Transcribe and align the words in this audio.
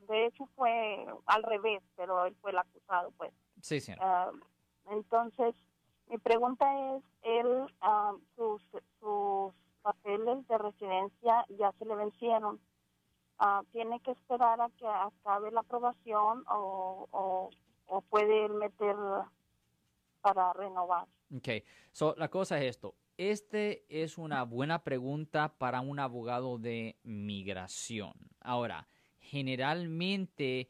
de 0.08 0.26
hecho 0.28 0.48
fue 0.56 1.06
al 1.26 1.44
revés, 1.44 1.82
pero 1.96 2.26
él 2.26 2.36
fue 2.42 2.52
el 2.52 2.58
acusado, 2.58 3.12
pues. 3.18 3.32
Sí, 3.62 3.80
señora. 3.80 4.04
Ah, 4.06 4.30
entonces, 4.92 5.56
mi 6.10 6.18
pregunta 6.18 6.66
es, 6.96 7.04
él, 7.24 7.66
ah, 7.82 8.12
sus, 8.36 8.62
sus 9.00 9.54
papeles 9.82 10.48
de 10.48 10.58
residencia 10.58 11.46
ya 11.58 11.72
se 11.78 11.86
le 11.86 11.96
vencieron. 11.96 12.60
Ah, 13.38 13.62
¿Tiene 13.72 14.00
que 14.02 14.12
esperar 14.12 14.60
a 14.60 14.70
que 14.78 14.86
acabe 14.88 15.52
la 15.52 15.62
aprobación 15.62 16.44
o, 16.50 17.08
o, 17.12 17.50
o 17.86 18.02
puede 18.02 18.50
meter 18.50 18.96
para 20.22 20.54
renovar? 20.54 21.08
Ok, 21.36 21.48
so, 21.92 22.16
la 22.18 22.30
cosa 22.30 22.58
es 22.58 22.66
esto. 22.66 22.96
Este 23.18 23.86
es 23.90 24.18
una 24.18 24.44
buena 24.44 24.84
pregunta 24.84 25.58
para 25.58 25.82
un 25.82 26.00
abogado 26.00 26.58
de 26.58 26.98
migración. 27.04 28.14
Ahora, 28.40 28.88
generalmente 29.20 30.70